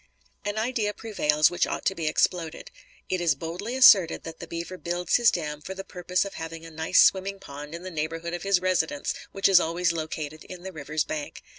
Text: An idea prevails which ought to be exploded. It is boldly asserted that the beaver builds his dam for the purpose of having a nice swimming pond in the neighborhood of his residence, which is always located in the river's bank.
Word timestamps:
An 0.43 0.57
idea 0.57 0.95
prevails 0.95 1.51
which 1.51 1.67
ought 1.67 1.85
to 1.85 1.93
be 1.93 2.07
exploded. 2.07 2.71
It 3.07 3.21
is 3.21 3.35
boldly 3.35 3.75
asserted 3.75 4.23
that 4.23 4.39
the 4.39 4.47
beaver 4.47 4.79
builds 4.79 5.17
his 5.17 5.29
dam 5.29 5.61
for 5.61 5.75
the 5.75 5.83
purpose 5.83 6.25
of 6.25 6.33
having 6.33 6.65
a 6.65 6.71
nice 6.71 6.99
swimming 6.99 7.39
pond 7.39 7.75
in 7.75 7.83
the 7.83 7.91
neighborhood 7.91 8.33
of 8.33 8.41
his 8.41 8.59
residence, 8.59 9.13
which 9.31 9.47
is 9.47 9.59
always 9.59 9.91
located 9.93 10.43
in 10.45 10.63
the 10.63 10.71
river's 10.71 11.03
bank. 11.03 11.43